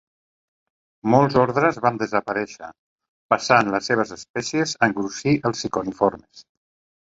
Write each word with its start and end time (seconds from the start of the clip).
Molts 1.15 1.35
ordres 1.41 1.77
van 1.83 1.99
desaparèixer, 2.03 2.69
passant 3.35 3.69
les 3.75 3.91
seves 3.93 4.15
espècies 4.17 4.75
a 4.81 4.83
engrossir 4.89 5.37
els 5.51 5.63
ciconiformes. 5.67 6.43